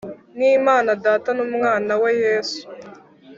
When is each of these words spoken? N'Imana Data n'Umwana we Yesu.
N'Imana 0.37 0.89
Data 1.05 1.29
n'Umwana 1.37 1.91
we 2.01 2.09
Yesu. 2.23 2.61